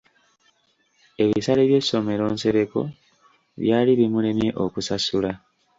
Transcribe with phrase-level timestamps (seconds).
[1.23, 2.81] Ebisale by’essomero Nsereko
[3.61, 5.31] byali bimulemye okusasula.